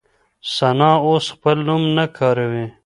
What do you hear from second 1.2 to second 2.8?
خپل نوم نه کاروي.